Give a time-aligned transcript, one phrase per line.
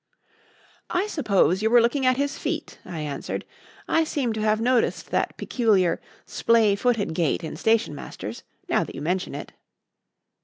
[0.89, 3.45] "I suppose you were looking at his feet," I answered.
[3.87, 9.01] "I seem to have noticed that peculiar, splay footed gait in stationmasters, now that you
[9.03, 9.53] mention it."